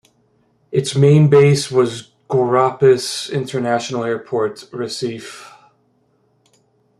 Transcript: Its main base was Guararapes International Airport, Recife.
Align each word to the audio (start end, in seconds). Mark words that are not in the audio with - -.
Its 0.71 0.95
main 0.95 1.29
base 1.29 1.69
was 1.69 2.09
Guararapes 2.27 3.31
International 3.31 4.03
Airport, 4.03 4.55
Recife. 4.73 5.53